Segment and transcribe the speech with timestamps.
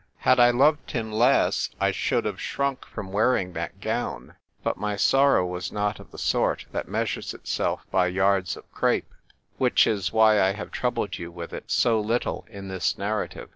[0.21, 4.95] Had I loved him less I should have shrunk from wearing that gown; but my
[4.95, 9.13] sorrow was not of the sort that measures itself by yards of crape,
[9.59, 13.49] which is why I have troubled you with it so little in this narrative.